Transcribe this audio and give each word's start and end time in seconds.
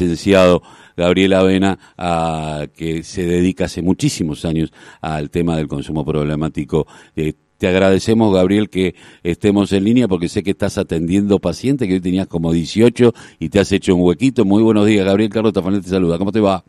licenciado 0.00 0.62
Gabriel 0.96 1.32
Avena, 1.32 1.76
a, 1.96 2.66
que 2.76 3.02
se 3.02 3.26
dedica 3.26 3.64
hace 3.64 3.82
muchísimos 3.82 4.44
años 4.44 4.72
al 5.00 5.28
tema 5.28 5.56
del 5.56 5.66
consumo 5.66 6.04
problemático. 6.04 6.86
Eh, 7.16 7.32
te 7.56 7.66
agradecemos, 7.66 8.32
Gabriel, 8.32 8.70
que 8.70 8.94
estemos 9.24 9.72
en 9.72 9.82
línea 9.82 10.06
porque 10.06 10.28
sé 10.28 10.44
que 10.44 10.52
estás 10.52 10.78
atendiendo 10.78 11.40
pacientes, 11.40 11.88
que 11.88 11.94
hoy 11.94 12.00
tenías 12.00 12.28
como 12.28 12.52
18 12.52 13.12
y 13.40 13.48
te 13.48 13.58
has 13.58 13.72
hecho 13.72 13.96
un 13.96 14.02
huequito. 14.02 14.44
Muy 14.44 14.62
buenos 14.62 14.86
días, 14.86 15.04
Gabriel. 15.04 15.30
Carlos 15.30 15.52
Tafanel 15.52 15.82
te 15.82 15.88
saluda. 15.88 16.16
¿Cómo 16.16 16.30
te 16.30 16.38
va? 16.38 16.62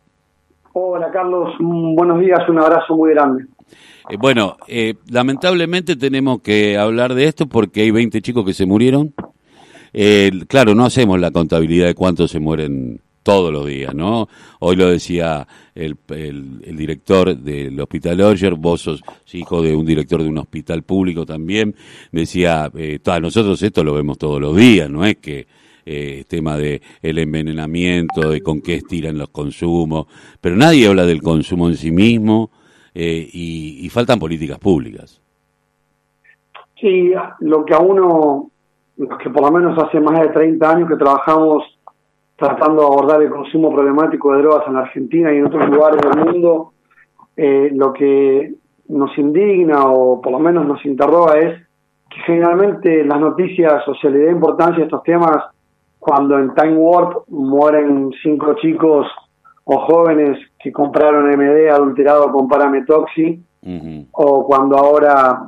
Hola, 0.72 1.12
Carlos. 1.12 1.54
Buenos 1.60 2.18
días. 2.18 2.40
Un 2.48 2.58
abrazo 2.58 2.96
muy 2.96 3.10
grande. 3.10 3.44
Eh, 4.10 4.16
bueno, 4.18 4.56
eh, 4.66 4.94
lamentablemente 5.08 5.94
tenemos 5.94 6.42
que 6.42 6.76
hablar 6.76 7.14
de 7.14 7.26
esto 7.26 7.46
porque 7.46 7.82
hay 7.82 7.92
20 7.92 8.20
chicos 8.22 8.44
que 8.44 8.54
se 8.54 8.66
murieron. 8.66 9.14
claro, 10.48 10.74
no 10.74 10.84
hacemos 10.84 11.20
la 11.20 11.30
contabilidad 11.30 11.86
de 11.86 11.94
cuántos 11.94 12.32
se 12.32 12.40
mueren 12.40 13.00
todos 13.30 13.52
los 13.52 13.64
días, 13.64 13.94
¿no? 13.94 14.26
Hoy 14.58 14.74
lo 14.74 14.90
decía 14.90 15.46
el, 15.72 15.96
director 16.76 17.36
del 17.36 17.78
Hospital 17.78 18.20
Orger, 18.22 18.56
vos 18.56 18.80
sos 18.80 19.04
hijo 19.32 19.62
de 19.62 19.72
un 19.72 19.86
director 19.86 20.20
de 20.20 20.28
un 20.28 20.38
hospital 20.38 20.82
público 20.82 21.24
también, 21.24 21.76
decía, 22.10 22.68
eh, 22.74 22.98
nosotros 23.22 23.62
esto 23.62 23.84
lo 23.84 23.94
vemos 23.94 24.18
todos 24.18 24.40
los 24.40 24.56
días, 24.56 24.90
no 24.90 25.04
es 25.04 25.18
que 25.18 25.46
eh, 25.86 26.24
tema 26.26 26.56
de 26.56 26.82
el 27.02 27.18
envenenamiento, 27.18 28.30
de 28.30 28.40
con 28.40 28.60
qué 28.62 28.74
estiran 28.74 29.16
los 29.16 29.28
consumos, 29.28 30.06
pero 30.40 30.56
nadie 30.56 30.88
habla 30.88 31.06
del 31.06 31.22
consumo 31.22 31.68
en 31.68 31.76
sí 31.76 31.92
mismo 31.92 32.50
eh, 32.96 33.28
y, 33.32 33.86
y 33.86 33.88
faltan 33.90 34.18
políticas 34.18 34.58
públicas. 34.58 35.22
Sí, 36.80 37.12
lo 37.38 37.64
que 37.64 37.74
a 37.74 37.78
uno, 37.78 38.50
los 38.96 39.18
que 39.18 39.30
por 39.30 39.42
lo 39.42 39.52
menos 39.52 39.78
hace 39.78 40.00
más 40.00 40.18
de 40.20 40.30
30 40.30 40.68
años 40.68 40.88
que 40.88 40.96
trabajamos 40.96 41.62
tratando 42.40 42.80
de 42.80 42.86
abordar 42.86 43.22
el 43.22 43.30
consumo 43.30 43.72
problemático 43.72 44.32
de 44.32 44.42
drogas 44.42 44.66
en 44.66 44.74
la 44.74 44.80
Argentina 44.80 45.32
y 45.32 45.36
en 45.36 45.46
otros 45.46 45.68
lugares 45.68 46.00
del 46.00 46.24
mundo, 46.24 46.72
eh, 47.36 47.70
lo 47.74 47.92
que 47.92 48.54
nos 48.88 49.16
indigna 49.18 49.84
o 49.84 50.20
por 50.20 50.32
lo 50.32 50.38
menos 50.38 50.66
nos 50.66 50.84
interroga 50.86 51.38
es 51.38 51.60
que 52.08 52.20
generalmente 52.26 53.04
las 53.04 53.20
noticias 53.20 53.86
o 53.86 53.94
se 53.94 54.10
le 54.10 54.24
da 54.24 54.32
importancia 54.32 54.82
a 54.82 54.86
estos 54.86 55.02
temas 55.02 55.44
cuando 55.98 56.38
en 56.38 56.54
Time 56.54 56.76
Warp 56.76 57.28
mueren 57.28 58.10
cinco 58.22 58.54
chicos 58.54 59.06
o 59.64 59.78
jóvenes 59.80 60.38
que 60.58 60.72
compraron 60.72 61.28
MD 61.28 61.68
adulterado 61.70 62.32
con 62.32 62.48
parametoxi, 62.48 63.44
o 64.12 64.46
cuando 64.46 64.76
ahora, 64.78 65.42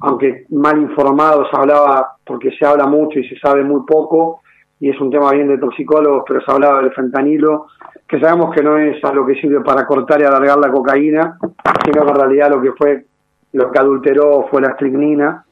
aunque 0.00 0.46
mal 0.48 0.80
informados, 0.80 1.46
hablaba, 1.52 2.16
porque 2.24 2.50
se 2.58 2.64
habla 2.64 2.86
mucho 2.86 3.18
y 3.18 3.28
se 3.28 3.38
sabe 3.38 3.62
muy 3.62 3.82
poco, 3.86 4.40
y 4.80 4.90
es 4.90 5.00
un 5.00 5.10
tema 5.10 5.32
bien 5.32 5.48
de 5.48 5.58
toxicólogos, 5.58 6.24
pero 6.26 6.40
se 6.40 6.50
hablaba 6.50 6.80
del 6.80 6.92
fentanilo, 6.92 7.66
que 8.06 8.20
sabemos 8.20 8.54
que 8.54 8.62
no 8.62 8.78
es 8.78 9.02
a 9.04 9.12
lo 9.12 9.26
que 9.26 9.34
sirve 9.34 9.60
para 9.60 9.86
cortar 9.86 10.20
y 10.20 10.24
alargar 10.24 10.58
la 10.58 10.70
cocaína, 10.70 11.36
sino 11.84 12.04
que 12.04 12.10
en 12.10 12.16
realidad 12.16 12.50
lo 12.50 12.62
que 12.62 12.72
fue, 12.72 13.04
lo 13.52 13.70
que 13.70 13.78
adulteró 13.78 14.46
fue 14.50 14.62
la 14.62 14.68
estricnina. 14.68 15.44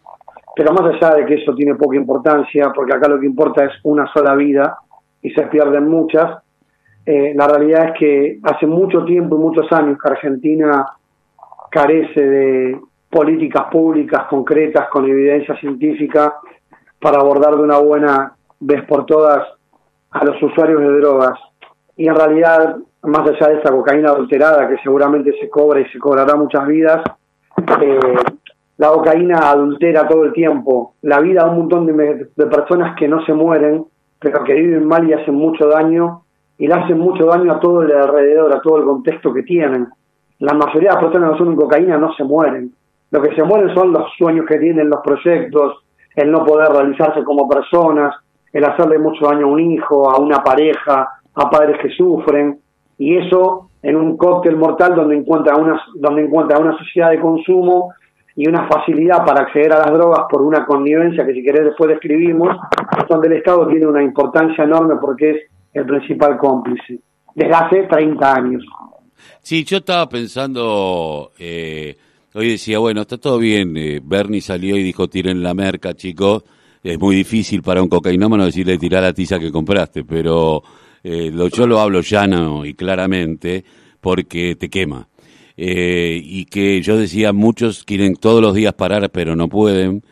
Pero 0.54 0.72
más 0.72 0.94
allá 0.94 1.16
de 1.16 1.26
que 1.26 1.34
eso 1.34 1.54
tiene 1.54 1.74
poca 1.74 1.96
importancia, 1.96 2.72
porque 2.74 2.94
acá 2.94 3.08
lo 3.08 3.20
que 3.20 3.26
importa 3.26 3.64
es 3.64 3.72
una 3.82 4.06
sola 4.12 4.34
vida 4.34 4.78
y 5.20 5.30
se 5.30 5.42
pierden 5.48 5.88
muchas, 5.88 6.42
eh, 7.04 7.34
la 7.36 7.46
realidad 7.46 7.90
es 7.90 7.98
que 7.98 8.38
hace 8.42 8.66
mucho 8.66 9.04
tiempo 9.04 9.36
y 9.36 9.40
muchos 9.40 9.70
años 9.72 9.98
que 10.02 10.10
Argentina 10.10 10.86
carece 11.70 12.20
de 12.20 12.80
políticas 13.10 13.64
públicas 13.70 14.24
concretas 14.28 14.88
con 14.88 15.04
evidencia 15.04 15.56
científica 15.56 16.34
para 17.00 17.18
abordar 17.18 17.56
de 17.56 17.62
una 17.62 17.78
buena 17.78 18.36
ves 18.60 18.84
por 18.84 19.06
todas 19.06 19.46
a 20.10 20.24
los 20.24 20.42
usuarios 20.42 20.80
de 20.80 20.98
drogas. 21.00 21.38
Y 21.96 22.08
en 22.08 22.14
realidad, 22.14 22.76
más 23.02 23.28
allá 23.28 23.48
de 23.48 23.58
esa 23.60 23.70
cocaína 23.70 24.10
adulterada 24.10 24.68
que 24.68 24.78
seguramente 24.82 25.32
se 25.40 25.48
cobra 25.48 25.80
y 25.80 25.86
se 25.86 25.98
cobrará 25.98 26.36
muchas 26.36 26.66
vidas, 26.66 27.02
eh, 27.82 28.14
la 28.78 28.88
cocaína 28.88 29.50
adultera 29.50 30.06
todo 30.06 30.24
el 30.24 30.32
tiempo 30.32 30.94
la 31.02 31.20
vida 31.20 31.42
a 31.42 31.46
un 31.46 31.58
montón 31.58 31.86
de, 31.86 32.28
de, 32.34 32.46
personas 32.46 32.94
que 32.96 33.08
no 33.08 33.24
se 33.24 33.32
mueren, 33.32 33.84
pero 34.18 34.44
que 34.44 34.54
viven 34.54 34.86
mal 34.86 35.08
y 35.08 35.12
hacen 35.12 35.34
mucho 35.34 35.68
daño, 35.68 36.22
y 36.58 36.66
le 36.66 36.74
hacen 36.74 36.98
mucho 36.98 37.26
daño 37.26 37.52
a 37.52 37.60
todo 37.60 37.82
el 37.82 37.92
alrededor, 37.92 38.54
a 38.54 38.60
todo 38.60 38.78
el 38.78 38.84
contexto 38.84 39.32
que 39.32 39.42
tienen. 39.42 39.88
La 40.40 40.52
mayoría 40.52 40.90
de 40.90 40.94
las 40.96 41.04
personas 41.04 41.32
que 41.32 41.38
son 41.38 41.56
cocaína 41.56 41.96
no 41.96 42.12
se 42.14 42.24
mueren. 42.24 42.72
Lo 43.10 43.22
que 43.22 43.34
se 43.34 43.42
mueren 43.42 43.74
son 43.74 43.92
los 43.92 44.10
sueños 44.18 44.46
que 44.46 44.58
tienen, 44.58 44.90
los 44.90 45.00
proyectos, 45.00 45.84
el 46.14 46.30
no 46.30 46.44
poder 46.44 46.68
realizarse 46.68 47.22
como 47.24 47.48
personas, 47.48 48.14
el 48.52 48.64
hacerle 48.64 48.98
mucho 48.98 49.26
daño 49.26 49.46
a 49.46 49.50
un 49.50 49.60
hijo, 49.60 50.10
a 50.10 50.18
una 50.18 50.42
pareja, 50.42 51.08
a 51.34 51.50
padres 51.50 51.78
que 51.80 51.90
sufren, 51.90 52.58
y 52.98 53.16
eso 53.16 53.70
en 53.82 53.96
un 53.96 54.16
cóctel 54.16 54.56
mortal 54.56 54.94
donde 54.94 55.16
encuentra 55.16 55.56
una, 55.56 55.80
donde 55.94 56.24
encuentra 56.24 56.58
una 56.58 56.76
sociedad 56.78 57.10
de 57.10 57.20
consumo 57.20 57.92
y 58.34 58.48
una 58.48 58.68
facilidad 58.68 59.24
para 59.24 59.42
acceder 59.42 59.72
a 59.72 59.78
las 59.78 59.92
drogas 59.92 60.26
por 60.30 60.42
una 60.42 60.66
connivencia 60.66 61.24
que 61.24 61.32
si 61.32 61.42
querés 61.42 61.64
después 61.66 61.90
describimos, 61.90 62.56
donde 63.08 63.28
el 63.28 63.34
Estado 63.34 63.66
tiene 63.68 63.86
una 63.86 64.02
importancia 64.02 64.64
enorme 64.64 64.96
porque 65.00 65.30
es 65.30 65.36
el 65.72 65.86
principal 65.86 66.36
cómplice, 66.36 66.98
desde 67.34 67.52
hace 67.52 67.82
30 67.84 68.34
años. 68.34 68.64
Sí, 69.40 69.64
yo 69.64 69.78
estaba 69.78 70.08
pensando, 70.08 71.32
eh, 71.38 71.96
hoy 72.34 72.50
decía, 72.50 72.78
bueno, 72.78 73.02
está 73.02 73.18
todo 73.18 73.38
bien, 73.38 73.76
eh, 73.76 74.00
Bernie 74.02 74.40
salió 74.40 74.76
y 74.76 74.82
dijo, 74.82 75.08
tiren 75.08 75.42
la 75.42 75.54
merca, 75.54 75.94
chicos, 75.94 76.44
es 76.86 77.00
muy 77.00 77.16
difícil 77.16 77.62
para 77.62 77.82
un 77.82 77.88
cocainómano 77.88 78.46
decirle 78.46 78.78
tirar 78.78 79.02
la 79.02 79.12
tiza 79.12 79.40
que 79.40 79.50
compraste, 79.50 80.04
pero 80.04 80.62
eh, 81.02 81.30
lo, 81.32 81.48
yo 81.48 81.66
lo 81.66 81.80
hablo 81.80 82.00
llano 82.00 82.64
y 82.64 82.74
claramente 82.74 83.64
porque 84.00 84.54
te 84.54 84.68
quema. 84.68 85.08
Eh, 85.56 86.20
y 86.22 86.44
que 86.44 86.80
yo 86.82 86.96
decía, 86.96 87.32
muchos 87.32 87.82
quieren 87.82 88.14
todos 88.14 88.40
los 88.40 88.54
días 88.54 88.74
parar, 88.74 89.10
pero 89.10 89.34
no 89.34 89.48
pueden. 89.48 90.04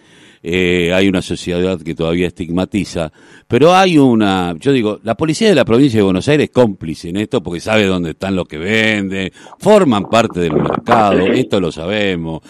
Eh, 0.43 0.93
hay 0.93 1.09
una 1.09 1.23
sociedad 1.23 1.81
que 1.81 1.95
todavía 1.95 2.27
estigmatiza, 2.27 3.11
pero 3.49 3.75
hay 3.75 3.97
una, 3.97 4.55
yo 4.59 4.73
digo, 4.73 5.01
la 5.03 5.15
policía 5.15 5.49
de 5.49 5.55
la 5.55 5.65
provincia 5.65 6.01
de 6.01 6.05
Buenos 6.05 6.29
Aires 6.29 6.49
es 6.49 6.51
cómplice 6.53 7.09
en 7.09 7.17
esto 7.17 7.43
porque 7.43 7.61
sabe 7.61 7.87
dónde 7.87 8.11
están 8.11 8.37
los 8.37 8.47
que 8.47 8.59
venden, 8.59 9.31
forman 9.59 10.05
parte 10.05 10.41
del 10.41 10.53
mercado, 10.53 11.19
esto 11.29 11.61
lo 11.61 11.73
sabemos, 11.73 12.43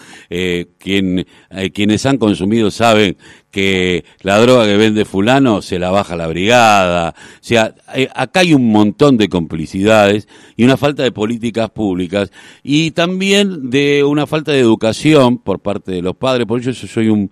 quien, 0.77 1.25
quienes 1.73 2.05
han 2.05 2.17
consumido 2.17 2.69
saben 2.69 3.15
que 3.55 4.03
la 4.19 4.37
droga 4.37 4.65
que 4.65 4.75
vende 4.75 5.05
fulano 5.05 5.61
se 5.61 5.79
la 5.79 5.89
baja 5.89 6.17
la 6.17 6.27
brigada, 6.27 7.15
o 7.17 7.37
sea, 7.39 7.73
eh, 7.95 8.09
acá 8.13 8.41
hay 8.41 8.53
un 8.53 8.69
montón 8.69 9.15
de 9.15 9.29
complicidades 9.29 10.27
y 10.57 10.65
una 10.65 10.75
falta 10.75 11.03
de 11.03 11.13
políticas 11.13 11.69
públicas 11.69 12.33
y 12.63 12.91
también 12.91 13.69
de 13.69 14.03
una 14.03 14.27
falta 14.27 14.51
de 14.51 14.59
educación 14.59 15.37
por 15.37 15.61
parte 15.61 15.93
de 15.93 16.01
los 16.01 16.17
padres, 16.17 16.45
por 16.45 16.59
eso 16.59 16.71
yo 16.71 16.85
soy 16.85 17.07
un, 17.07 17.31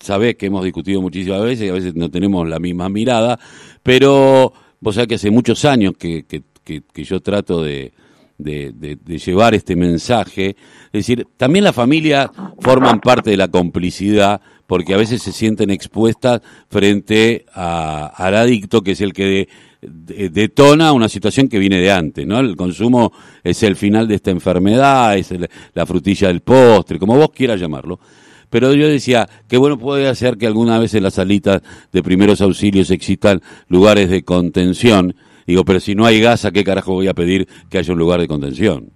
sabés 0.00 0.36
que 0.36 0.46
hemos 0.46 0.64
discutido 0.64 1.02
muchísimas 1.02 1.42
veces 1.42 1.66
y 1.66 1.68
a 1.68 1.74
veces 1.74 1.94
no 1.94 2.10
tenemos 2.10 2.48
la 2.48 2.58
misma 2.58 2.88
mirada, 2.88 3.38
pero 3.82 4.54
vos 4.80 4.94
sabés 4.94 5.08
que 5.08 5.16
hace 5.16 5.30
muchos 5.30 5.66
años 5.66 5.92
que, 5.98 6.24
que, 6.24 6.42
que, 6.64 7.04
yo 7.04 7.20
trato 7.20 7.62
de, 7.62 7.92
de, 8.38 8.96
llevar 9.18 9.54
este 9.54 9.76
mensaje. 9.76 10.56
Es 10.86 11.06
decir, 11.06 11.26
también 11.36 11.66
las 11.66 11.74
familias 11.74 12.30
forman 12.58 13.00
parte 13.00 13.28
de 13.28 13.36
la 13.36 13.48
complicidad 13.48 14.40
porque 14.72 14.94
a 14.94 14.96
veces 14.96 15.20
se 15.20 15.32
sienten 15.32 15.68
expuestas 15.68 16.40
frente 16.70 17.44
al 17.52 18.34
adicto 18.34 18.80
que 18.80 18.92
es 18.92 19.02
el 19.02 19.12
que 19.12 19.46
detona 19.82 20.94
una 20.94 21.10
situación 21.10 21.48
que 21.48 21.58
viene 21.58 21.78
de 21.78 21.92
antes, 21.92 22.26
¿no? 22.26 22.40
El 22.40 22.56
consumo 22.56 23.12
es 23.44 23.62
el 23.64 23.76
final 23.76 24.08
de 24.08 24.14
esta 24.14 24.30
enfermedad, 24.30 25.14
es 25.18 25.30
la 25.74 25.84
frutilla 25.84 26.28
del 26.28 26.40
postre, 26.40 26.98
como 26.98 27.18
vos 27.18 27.32
quieras 27.32 27.60
llamarlo. 27.60 28.00
Pero 28.48 28.72
yo 28.72 28.88
decía, 28.88 29.28
qué 29.46 29.58
bueno 29.58 29.76
puede 29.76 30.14
ser 30.14 30.38
que 30.38 30.46
alguna 30.46 30.78
vez 30.78 30.94
en 30.94 31.02
las 31.02 31.12
salitas 31.12 31.60
de 31.92 32.02
primeros 32.02 32.40
auxilios 32.40 32.90
existan 32.90 33.42
lugares 33.68 34.08
de 34.08 34.24
contención. 34.24 35.14
Digo, 35.46 35.66
pero 35.66 35.80
si 35.80 35.94
no 35.94 36.06
hay 36.06 36.18
gas, 36.18 36.46
¿a 36.46 36.50
qué 36.50 36.64
carajo 36.64 36.94
voy 36.94 37.08
a 37.08 37.14
pedir 37.14 37.46
que 37.68 37.76
haya 37.76 37.92
un 37.92 37.98
lugar 37.98 38.20
de 38.20 38.26
contención? 38.26 38.90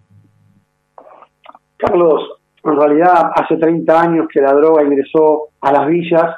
Carlos, 1.76 2.35
en 2.72 2.80
realidad 2.80 3.30
hace 3.34 3.56
30 3.56 4.00
años 4.00 4.28
que 4.32 4.40
la 4.40 4.52
droga 4.52 4.82
ingresó 4.82 5.48
a 5.60 5.72
las 5.72 5.86
villas 5.86 6.36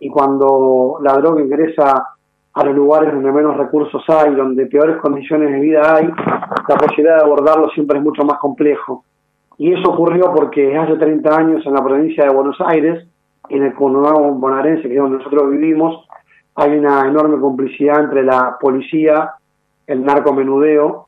y 0.00 0.08
cuando 0.08 0.98
la 1.02 1.14
droga 1.14 1.40
ingresa 1.40 2.14
a 2.54 2.64
los 2.64 2.74
lugares 2.74 3.12
donde 3.12 3.30
menos 3.30 3.56
recursos 3.56 4.02
hay, 4.08 4.34
donde 4.34 4.66
peores 4.66 4.96
condiciones 4.98 5.52
de 5.52 5.60
vida 5.60 5.94
hay, 5.94 6.06
la 6.68 6.76
posibilidad 6.76 7.18
de 7.18 7.24
abordarlo 7.24 7.68
siempre 7.70 7.98
es 7.98 8.04
mucho 8.04 8.24
más 8.24 8.38
complejo. 8.38 9.04
Y 9.58 9.72
eso 9.72 9.90
ocurrió 9.90 10.32
porque 10.34 10.76
hace 10.76 10.96
30 10.96 11.36
años 11.36 11.66
en 11.66 11.74
la 11.74 11.84
provincia 11.84 12.24
de 12.24 12.34
Buenos 12.34 12.56
Aires, 12.60 13.06
en 13.48 13.62
el 13.64 13.74
conurbano 13.74 14.32
bonaerense, 14.34 14.88
que 14.88 14.94
es 14.94 15.00
donde 15.00 15.18
nosotros 15.18 15.50
vivimos, 15.50 16.06
hay 16.54 16.76
una 16.76 17.06
enorme 17.06 17.40
complicidad 17.40 18.00
entre 18.00 18.24
la 18.24 18.56
policía, 18.60 19.32
el 19.86 20.04
narcomenudeo, 20.04 21.06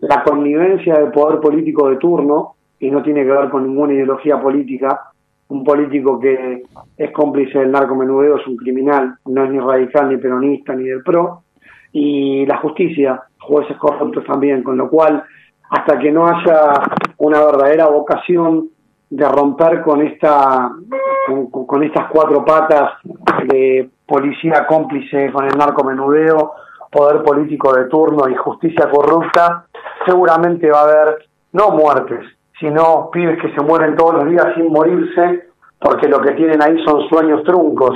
la 0.00 0.22
connivencia 0.22 0.98
del 0.98 1.10
poder 1.10 1.40
político 1.40 1.88
de 1.88 1.96
turno, 1.96 2.55
y 2.78 2.90
no 2.90 3.02
tiene 3.02 3.24
que 3.24 3.30
ver 3.30 3.48
con 3.50 3.66
ninguna 3.66 3.94
ideología 3.94 4.40
política. 4.40 5.10
Un 5.48 5.64
político 5.64 6.18
que 6.18 6.64
es 6.96 7.10
cómplice 7.12 7.60
del 7.60 7.70
narcomenudeo 7.70 8.38
es 8.38 8.46
un 8.46 8.56
criminal, 8.56 9.14
no 9.26 9.44
es 9.44 9.50
ni 9.50 9.60
radical, 9.60 10.08
ni 10.08 10.16
peronista, 10.16 10.74
ni 10.74 10.84
del 10.84 11.02
PRO. 11.02 11.42
y 11.92 12.44
la 12.44 12.58
justicia, 12.58 13.22
jueces 13.38 13.76
corruptos 13.78 14.24
también, 14.24 14.62
con 14.62 14.76
lo 14.76 14.90
cual 14.90 15.24
hasta 15.70 15.98
que 15.98 16.12
no 16.12 16.26
haya 16.26 16.72
una 17.18 17.44
verdadera 17.44 17.86
vocación 17.88 18.68
de 19.10 19.28
romper 19.28 19.82
con 19.82 20.02
esta 20.02 20.70
con, 21.50 21.82
estas 21.82 22.08
cuatro 22.10 22.44
patas 22.44 22.92
de 23.46 23.88
policía 24.06 24.66
cómplice 24.66 25.30
con 25.32 25.44
el 25.44 25.56
narcomenudeo, 25.56 26.52
poder 26.90 27.22
político 27.22 27.72
de 27.74 27.86
turno 27.86 28.28
y 28.28 28.34
justicia 28.34 28.88
corrupta, 28.88 29.66
seguramente 30.04 30.70
va 30.70 30.80
a 30.80 30.84
haber 30.84 31.26
no 31.52 31.70
muertes, 31.70 32.24
sino 32.58 33.10
pibes 33.12 33.40
que 33.40 33.52
se 33.54 33.60
mueren 33.60 33.96
todos 33.96 34.14
los 34.14 34.28
días 34.28 34.46
sin 34.54 34.72
morirse, 34.72 35.48
porque 35.78 36.08
lo 36.08 36.20
que 36.20 36.32
tienen 36.32 36.62
ahí 36.62 36.76
son 36.84 37.08
sueños 37.08 37.42
truncos. 37.44 37.94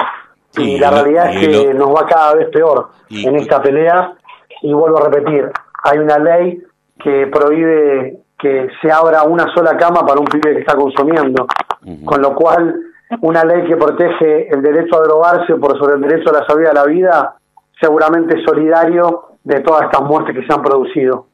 Y, 0.56 0.78
la 0.78 0.90
realidad 0.90 1.32
es 1.32 1.48
que 1.48 1.74
nos 1.74 1.94
va 1.94 2.06
cada 2.06 2.34
vez 2.34 2.48
peor 2.50 2.88
en 3.08 3.36
esta 3.36 3.62
pelea. 3.62 4.14
Y 4.62 4.72
vuelvo 4.72 4.98
a 4.98 5.08
repetir, 5.08 5.50
hay 5.84 5.98
una 5.98 6.18
ley 6.18 6.62
que 7.02 7.28
prohíbe 7.28 8.18
que 8.38 8.68
se 8.82 8.90
abra 8.90 9.22
una 9.22 9.46
sola 9.54 9.76
cama 9.76 10.04
para 10.04 10.20
un 10.20 10.26
pibe 10.26 10.54
que 10.54 10.60
está 10.60 10.74
consumiendo, 10.74 11.46
con 12.04 12.20
lo 12.20 12.34
cual 12.34 12.74
una 13.20 13.44
ley 13.44 13.66
que 13.66 13.76
protege 13.76 14.48
el 14.48 14.62
derecho 14.62 14.96
a 14.96 15.02
drogarse 15.02 15.54
por 15.56 15.78
sobre 15.78 15.94
el 15.94 16.00
derecho 16.02 16.30
a 16.30 16.40
la 16.40 16.46
salud 16.46 16.66
a 16.66 16.72
la 16.72 16.84
vida, 16.84 17.36
seguramente 17.80 18.38
es 18.38 18.44
solidario 18.44 19.24
de 19.42 19.60
todas 19.60 19.84
estas 19.84 20.02
muertes 20.02 20.34
que 20.34 20.46
se 20.46 20.52
han 20.52 20.62
producido. 20.62 21.26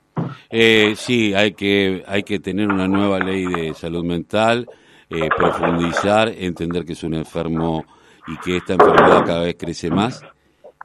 Eh, 0.51 0.95
sí, 0.97 1.35
hay 1.35 1.53
que, 1.53 2.05
hay 2.07 2.23
que 2.23 2.39
tener 2.39 2.69
una 2.69 2.89
nueva 2.89 3.19
ley 3.19 3.47
de 3.47 3.75
salud 3.75 4.05
mental, 4.05 4.67
eh, 5.11 5.29
profundizar, 5.37 6.29
entender 6.29 6.85
que 6.85 6.93
es 6.95 7.03
un 7.03 7.15
enfermo 7.15 7.85
y 8.27 8.37
que 8.39 8.57
esta 8.57 8.75
enfermedad 8.75 9.25
cada 9.25 9.41
vez 9.43 9.57
crece 9.59 9.91
más. 9.91 10.23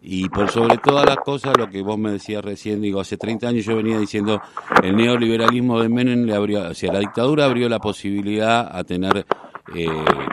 Y 0.04 0.30
por 0.30 0.50
sobre 0.50 0.78
todas 0.78 1.06
las 1.06 1.18
cosas, 1.18 1.56
lo 1.58 1.70
que 1.70 1.84
vos 1.84 1.98
me 1.98 2.12
decías 2.12 2.44
recién, 2.44 2.82
digo, 2.82 3.00
hace 3.00 3.18
30 3.18 3.48
años 3.48 3.66
yo 3.66 3.76
venía 3.76 4.00
diciendo, 4.00 4.42
el 4.82 4.96
neoliberalismo 4.96 5.80
de 5.80 5.90
Menem 5.90 6.24
le 6.26 6.34
abrió, 6.34 6.70
o 6.70 6.74
sea, 6.74 6.92
la 6.92 7.00
dictadura 7.00 7.46
abrió 7.46 7.70
la 7.70 7.78
posibilidad 7.78 8.76
a 8.76 8.84
tener, 8.84 9.28
eh, 9.76 9.88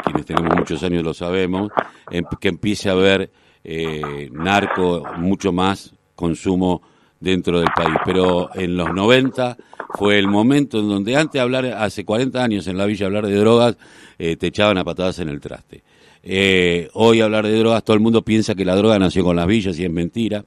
quienes 0.04 0.24
tenemos 0.24 0.56
muchos 0.56 0.82
años 0.82 1.04
lo 1.04 1.12
sabemos, 1.12 1.70
em, 2.10 2.24
que 2.40 2.48
empiece 2.48 2.88
a 2.88 2.92
haber 2.92 3.30
eh, 3.62 4.30
narco, 4.32 5.02
mucho 5.18 5.52
más 5.52 5.94
consumo 6.14 6.80
dentro 7.20 7.60
del 7.60 7.68
país. 7.74 7.96
Pero 8.04 8.50
en 8.54 8.76
los 8.76 8.92
90 8.92 9.56
fue 9.94 10.18
el 10.18 10.28
momento 10.28 10.78
en 10.80 10.88
donde 10.88 11.16
antes 11.16 11.34
de 11.34 11.40
hablar, 11.40 11.66
hace 11.66 12.04
40 12.04 12.42
años 12.42 12.66
en 12.66 12.78
la 12.78 12.86
villa 12.86 13.06
hablar 13.06 13.26
de 13.26 13.34
drogas, 13.34 13.76
eh, 14.18 14.36
te 14.36 14.48
echaban 14.48 14.78
a 14.78 14.84
patadas 14.84 15.18
en 15.20 15.28
el 15.28 15.40
traste. 15.40 15.82
Eh, 16.22 16.88
hoy 16.94 17.20
hablar 17.20 17.46
de 17.46 17.58
drogas, 17.58 17.84
todo 17.84 17.94
el 17.94 18.02
mundo 18.02 18.22
piensa 18.22 18.54
que 18.54 18.64
la 18.64 18.76
droga 18.76 18.98
nació 18.98 19.24
con 19.24 19.36
las 19.36 19.46
villas 19.46 19.78
y 19.78 19.84
es 19.84 19.90
mentira. 19.90 20.44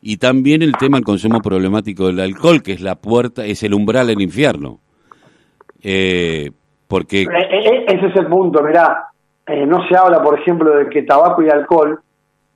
Y 0.00 0.18
también 0.18 0.62
el 0.62 0.72
tema 0.76 0.98
del 0.98 1.04
consumo 1.04 1.40
problemático 1.40 2.08
del 2.08 2.20
alcohol, 2.20 2.62
que 2.62 2.72
es 2.72 2.80
la 2.80 2.96
puerta, 2.96 3.44
es 3.46 3.62
el 3.62 3.72
umbral 3.72 4.06
del 4.06 4.20
infierno. 4.20 4.80
Eh, 5.82 6.50
porque... 6.88 7.22
Eh, 7.22 7.84
ese 7.86 8.06
es 8.06 8.16
el 8.16 8.26
punto, 8.26 8.62
mirá. 8.62 9.08
no 9.66 9.86
se 9.88 9.96
habla, 9.96 10.22
por 10.22 10.38
ejemplo, 10.38 10.76
de 10.76 10.90
que 10.90 11.02
tabaco 11.02 11.42
y 11.42 11.48
alcohol 11.48 12.00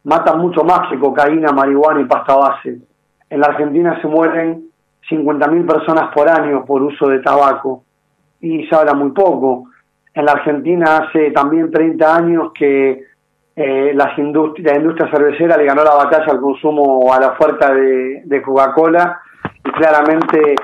matan 0.04 0.40
mucho 0.40 0.62
más 0.64 0.90
que 0.90 0.98
cocaína, 0.98 1.52
marihuana 1.52 2.00
y 2.00 2.04
pasta 2.04 2.34
base. 2.34 2.78
En 3.30 3.40
la 3.40 3.48
Argentina 3.48 4.00
se 4.00 4.08
mueren 4.08 4.68
50.000 5.10 5.66
personas 5.66 6.12
por 6.14 6.28
año 6.28 6.64
por 6.64 6.82
uso 6.82 7.08
de 7.08 7.20
tabaco 7.20 7.84
y 8.40 8.66
se 8.66 8.74
habla 8.74 8.94
muy 8.94 9.10
poco. 9.10 9.64
En 10.14 10.24
la 10.24 10.32
Argentina 10.32 10.98
hace 10.98 11.30
también 11.30 11.70
30 11.70 12.16
años 12.16 12.52
que 12.52 13.04
eh, 13.56 13.92
las 13.94 14.16
la 14.16 14.76
industria 14.76 15.10
cervecera 15.10 15.56
le 15.56 15.64
ganó 15.64 15.82
la 15.82 15.94
batalla 15.94 16.30
al 16.30 16.40
consumo 16.40 17.12
a 17.12 17.20
la 17.20 17.28
oferta 17.28 17.74
de, 17.74 18.42
Coca-Cola 18.42 19.20
y 19.64 19.70
claramente 19.72 20.54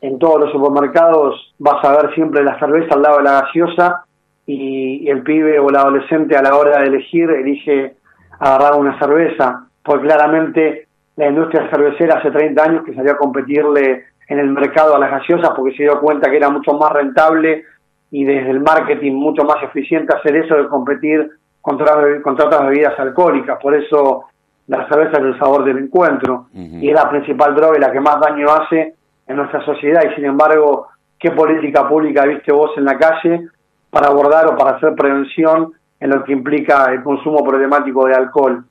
en 0.00 0.18
todos 0.18 0.40
los 0.40 0.52
supermercados 0.52 1.54
vas 1.58 1.84
a 1.84 1.96
ver 1.96 2.14
siempre 2.14 2.44
la 2.44 2.58
cerveza 2.58 2.94
al 2.94 3.02
lado 3.02 3.18
de 3.18 3.24
la 3.24 3.40
gaseosa 3.42 4.04
y 4.46 5.08
el 5.08 5.22
pibe 5.22 5.58
o 5.58 5.70
el 5.70 5.76
adolescente 5.76 6.36
a 6.36 6.42
la 6.42 6.56
hora 6.56 6.80
de 6.80 6.86
elegir 6.86 7.30
elige 7.30 7.96
agarrar 8.38 8.78
una 8.78 8.98
cerveza, 8.98 9.66
porque 9.82 10.06
claramente 10.06 10.83
la 11.16 11.28
industria 11.28 11.68
cervecera 11.70 12.18
hace 12.18 12.30
30 12.30 12.62
años 12.62 12.84
que 12.84 12.94
salió 12.94 13.12
a 13.12 13.16
competirle 13.16 14.04
en 14.28 14.38
el 14.38 14.48
mercado 14.50 14.94
a 14.94 14.98
las 14.98 15.10
gaseosas 15.10 15.50
porque 15.56 15.76
se 15.76 15.84
dio 15.84 16.00
cuenta 16.00 16.30
que 16.30 16.36
era 16.36 16.50
mucho 16.50 16.72
más 16.72 16.92
rentable 16.92 17.64
y 18.10 18.24
desde 18.24 18.50
el 18.50 18.60
marketing 18.60 19.12
mucho 19.12 19.44
más 19.44 19.62
eficiente 19.62 20.16
hacer 20.16 20.36
eso 20.36 20.56
de 20.56 20.68
competir 20.68 21.30
contra, 21.60 22.20
contra 22.22 22.46
otras 22.46 22.68
bebidas 22.68 22.98
alcohólicas. 22.98 23.58
Por 23.60 23.74
eso 23.74 24.24
la 24.66 24.88
cerveza 24.88 25.18
es 25.18 25.24
el 25.24 25.38
sabor 25.38 25.64
del 25.64 25.78
encuentro 25.78 26.46
y 26.52 26.88
es 26.88 26.94
la 26.94 27.10
principal 27.10 27.54
droga 27.54 27.76
y 27.76 27.80
la 27.80 27.92
que 27.92 28.00
más 28.00 28.20
daño 28.20 28.46
hace 28.50 28.94
en 29.26 29.36
nuestra 29.36 29.64
sociedad. 29.64 30.02
Y 30.10 30.14
sin 30.14 30.24
embargo, 30.24 30.88
¿qué 31.18 31.30
política 31.30 31.88
pública 31.88 32.24
viste 32.24 32.52
vos 32.52 32.70
en 32.76 32.84
la 32.84 32.98
calle 32.98 33.48
para 33.90 34.08
abordar 34.08 34.46
o 34.46 34.56
para 34.56 34.76
hacer 34.76 34.94
prevención 34.94 35.72
en 36.00 36.10
lo 36.10 36.24
que 36.24 36.32
implica 36.32 36.92
el 36.92 37.02
consumo 37.02 37.44
problemático 37.44 38.06
de 38.06 38.14
alcohol? 38.14 38.64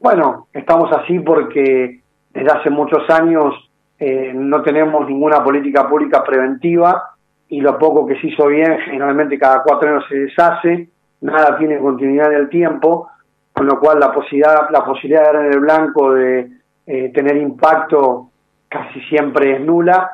Bueno, 0.00 0.48
estamos 0.52 0.92
así 0.92 1.18
porque 1.20 2.00
desde 2.30 2.50
hace 2.50 2.70
muchos 2.70 3.08
años 3.08 3.54
eh, 3.98 4.32
no 4.34 4.62
tenemos 4.62 5.08
ninguna 5.08 5.42
política 5.42 5.88
pública 5.88 6.22
preventiva 6.22 7.12
y 7.48 7.62
lo 7.62 7.78
poco 7.78 8.06
que 8.06 8.20
se 8.20 8.26
hizo 8.26 8.46
bien 8.46 8.78
generalmente 8.84 9.38
cada 9.38 9.62
cuatro 9.62 9.88
años 9.88 10.04
se 10.08 10.18
deshace, 10.18 10.90
nada 11.22 11.56
tiene 11.56 11.78
continuidad 11.78 12.30
en 12.30 12.40
el 12.40 12.48
tiempo, 12.50 13.08
con 13.52 13.66
lo 13.66 13.80
cual 13.80 13.98
la 13.98 14.12
posibilidad, 14.12 14.68
la 14.70 14.84
posibilidad 14.84 15.22
de 15.22 15.26
dar 15.32 15.46
en 15.46 15.52
el 15.54 15.60
blanco 15.60 16.12
de 16.12 16.50
eh, 16.86 17.10
tener 17.14 17.38
impacto 17.38 18.28
casi 18.68 19.00
siempre 19.02 19.54
es 19.54 19.60
nula 19.62 20.10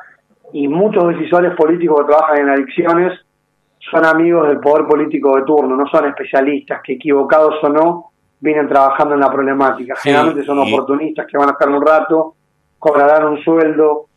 y 0.53 0.69
muchos 0.69 1.09
decisores 1.09 1.55
políticos 1.55 2.01
que 2.01 2.13
trabajan 2.13 2.37
en 2.37 2.49
adicciones 2.49 3.19
son 3.91 4.05
amigos 4.05 4.47
del 4.47 4.61
poder 4.61 4.87
político 4.87 5.35
de 5.35 5.43
turno, 5.43 5.75
no 5.75 5.87
son 5.87 6.05
especialistas 6.05 6.81
que 6.81 6.93
equivocados 6.93 7.61
o 7.63 7.69
no 7.69 8.12
vienen 8.43 8.67
trabajando 8.67 9.13
en 9.13 9.21
la 9.21 9.31
problemática. 9.31 9.95
Generalmente 9.95 10.43
son 10.43 10.59
oportunistas 10.59 11.25
que 11.27 11.37
van 11.37 11.49
a 11.49 11.51
estar 11.53 11.69
un 11.69 11.81
rato, 11.81 12.35
cobrarán 12.77 13.25
un 13.25 13.41
sueldo, 13.41 14.07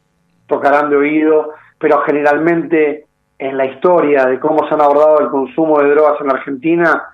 tocarán 0.48 0.90
de 0.90 0.96
oído, 0.96 1.50
pero 1.78 2.00
generalmente 2.02 3.06
en 3.38 3.56
la 3.56 3.66
historia 3.66 4.26
de 4.26 4.40
cómo 4.40 4.66
se 4.66 4.74
han 4.74 4.80
abordado 4.80 5.20
el 5.20 5.28
consumo 5.28 5.80
de 5.80 5.90
drogas 5.90 6.20
en 6.20 6.30
Argentina, 6.30 7.04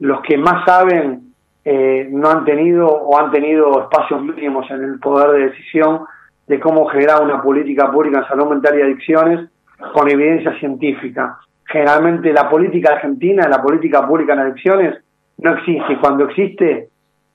los 0.00 0.20
que 0.20 0.36
más 0.36 0.66
saben 0.66 1.32
eh, 1.64 2.08
no 2.10 2.28
han 2.28 2.44
tenido 2.44 2.88
o 2.88 3.18
han 3.18 3.30
tenido 3.30 3.80
espacios 3.80 4.22
mínimos 4.22 4.70
en 4.70 4.84
el 4.84 4.98
poder 4.98 5.30
de 5.30 5.48
decisión 5.48 6.00
de 6.46 6.60
cómo 6.60 6.86
generar 6.86 7.22
una 7.22 7.40
política 7.40 7.90
pública 7.90 8.18
en 8.18 8.28
salud 8.28 8.48
mental 8.48 8.78
y 8.78 8.82
adicciones 8.82 9.48
con 9.94 10.10
evidencia 10.10 10.58
científica. 10.58 11.38
Generalmente 11.64 12.32
la 12.34 12.50
política 12.50 12.94
argentina, 12.94 13.48
la 13.48 13.62
política 13.62 14.06
pública 14.06 14.34
en 14.34 14.40
adicciones, 14.40 14.98
no 15.42 15.56
existe 15.56 15.92
y 15.92 15.96
cuando 15.96 16.24
existe 16.24 16.88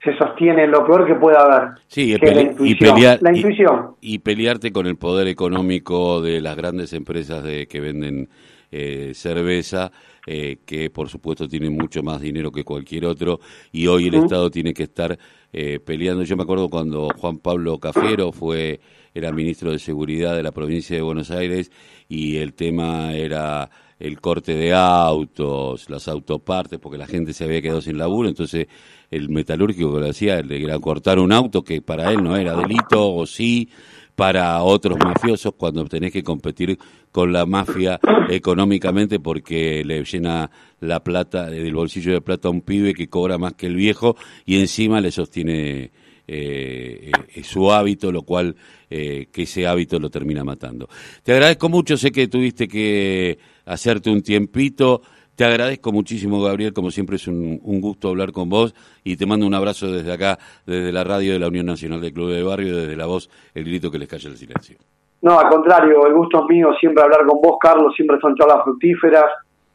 se 0.04 0.16
sostiene 0.18 0.68
lo 0.68 0.86
peor 0.86 1.08
que 1.08 1.16
pueda 1.16 1.40
haber. 1.40 1.80
Sí, 1.88 2.14
y, 2.14 2.76
pelear, 2.76 3.20
la 3.22 3.36
intuición. 3.36 3.96
Y, 4.02 4.20
pelearte 4.20 4.72
con 4.72 4.86
el 4.86 4.98
poder 4.98 5.28
económico 5.28 6.22
de 6.22 6.42
las 6.42 6.56
grandes 6.56 6.94
empresas 6.94 7.44
de 7.44 7.68
que 7.68 7.80
venden 7.80 8.30
eh, 8.72 9.14
cerveza, 9.16 9.92
eh, 10.28 10.58
que 10.64 10.92
por 10.92 11.10
supuesto 11.10 11.48
tienen 11.48 11.74
mucho 11.74 12.04
más 12.04 12.22
dinero 12.22 12.52
que 12.52 12.64
cualquier 12.64 13.06
otro, 13.06 13.40
y 13.72 13.88
hoy 13.88 14.08
el 14.08 14.16
Estado 14.16 14.52
tiene 14.52 14.76
que 14.76 14.84
estar 14.84 15.18
eh, 15.52 15.80
peleando. 15.84 16.24
Yo 16.24 16.38
me 16.38 16.44
acuerdo 16.44 16.70
cuando 16.70 17.10
Juan 17.18 17.40
Pablo 17.40 17.80
Cafero 17.80 18.32
fue 18.32 18.80
era 19.16 19.32
ministro 19.32 19.72
de 19.72 19.80
Seguridad 19.80 20.36
de 20.36 20.44
la 20.44 20.52
provincia 20.52 20.96
de 20.96 21.02
Buenos 21.02 21.32
Aires 21.32 21.72
y 22.10 22.38
el 22.38 22.54
tema 22.54 23.14
era 23.14 23.70
el 24.00 24.20
corte 24.20 24.56
de 24.56 24.74
autos, 24.74 25.90
las 25.90 26.08
autopartes, 26.08 26.80
porque 26.80 26.98
la 26.98 27.08
gente 27.08 27.34
se 27.34 27.46
había 27.46 27.62
quedado 27.62 27.82
sin 27.82 27.98
laburo, 27.98 28.28
entonces 28.28 28.68
el 29.10 29.30
metalúrgico 29.30 29.94
que 29.94 30.00
lo 30.00 30.10
hacía 30.10 30.40
era 30.40 30.80
cortar 30.80 31.20
un 31.20 31.32
auto 31.32 31.64
que 31.64 31.82
para 31.82 32.12
él 32.12 32.24
no 32.24 32.36
era 32.36 32.56
delito 32.56 33.14
o 33.14 33.26
sí 33.26 33.70
para 34.16 34.62
otros 34.64 34.98
mafiosos 34.98 35.54
cuando 35.58 35.86
tenés 35.86 36.12
que 36.12 36.24
competir 36.24 36.78
con 37.12 37.32
la 37.34 37.46
mafia 37.46 38.00
económicamente 38.30 39.20
porque 39.20 39.84
le 39.86 40.04
llena 40.04 40.50
la 40.80 41.04
plata 41.04 41.50
del 41.50 41.74
bolsillo 41.74 42.14
de 42.14 42.22
plata 42.22 42.48
a 42.48 42.52
un 42.52 42.62
pibe 42.62 42.94
que 42.94 43.08
cobra 43.08 43.38
más 43.38 43.54
que 43.54 43.68
el 43.68 43.76
viejo 43.76 44.16
y 44.46 44.60
encima 44.60 45.02
le 45.02 45.12
sostiene 45.12 45.92
eh, 46.28 47.12
eh, 47.36 47.44
su 47.44 47.72
hábito, 47.72 48.12
lo 48.12 48.24
cual 48.24 48.56
eh, 48.90 49.28
que 49.32 49.44
ese 49.44 49.68
hábito 49.68 50.00
lo 50.00 50.10
termina 50.10 50.44
matando. 50.44 50.90
Te 51.22 51.34
agradezco 51.34 51.70
mucho, 51.70 51.98
sé 51.98 52.12
que 52.12 52.28
tuviste 52.28 52.68
que 52.68 53.38
hacerte 53.66 54.10
un 54.10 54.22
tiempito. 54.22 55.02
Te 55.36 55.44
agradezco 55.44 55.92
muchísimo, 55.92 56.42
Gabriel, 56.42 56.72
como 56.72 56.92
siempre 56.92 57.18
es 57.18 57.28
un, 57.28 57.60
gusto 57.82 58.08
hablar 58.08 58.32
con 58.32 58.48
vos 58.48 58.74
y 59.04 59.18
te 59.18 59.26
mando 59.26 59.46
un 59.46 59.54
abrazo 59.54 59.92
desde 59.92 60.14
acá, 60.14 60.38
desde 60.66 60.94
la 60.94 61.04
radio 61.04 61.34
de 61.34 61.40
la 61.40 61.50
Unión 61.50 61.66
Nacional 61.66 62.00
del 62.00 62.14
Club 62.14 62.32
de 62.32 62.42
Barrio, 62.42 62.78
desde 62.78 62.96
la 62.96 63.06
voz, 63.06 63.30
el 63.54 63.66
grito 63.66 63.92
que 63.92 64.00
les 64.00 64.08
calla 64.08 64.30
el 64.30 64.38
silencio. 64.38 64.78
No, 65.22 65.38
al 65.38 65.50
contrario, 65.50 66.06
el 66.08 66.14
gusto 66.14 66.42
es 66.42 66.46
mío 66.50 66.70
siempre 66.80 67.04
hablar 67.04 67.26
con 67.26 67.42
vos, 67.42 67.58
Carlos, 67.60 67.94
siempre 67.96 68.18
son 68.22 68.36
charlas 68.36 68.64
fructíferas 68.64 69.26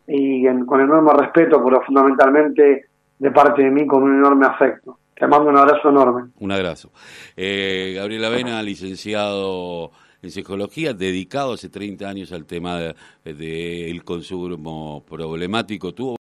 y 0.07 0.45
con 0.65 0.81
enorme 0.81 1.13
respeto, 1.13 1.63
pero 1.63 1.83
fundamentalmente 1.83 2.87
de 3.19 3.31
parte 3.31 3.63
de 3.63 3.71
mí 3.71 3.87
con 3.87 4.03
un 4.03 4.17
enorme 4.17 4.47
afecto. 4.47 4.99
Te 5.15 5.27
mando 5.27 5.51
un 5.51 5.59
abrazo 5.59 5.91
enorme. 5.91 6.31
Un 6.41 6.51
abrazo. 6.51 6.91
Eh, 7.37 7.93
Gabriel 7.95 8.25
Avena, 8.25 8.63
licenciado 8.63 9.91
en 10.23 10.31
psicología, 10.31 10.93
dedicado 10.93 11.55
hace 11.55 11.69
30 11.69 12.09
años 12.09 12.33
al 12.33 12.45
tema 12.45 12.79
del 12.79 12.95
de, 13.25 13.91
el 13.91 14.05
consumo 14.05 15.05
problemático. 15.09 15.95
Tuvo 15.95 16.17